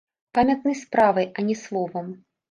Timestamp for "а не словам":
1.37-2.09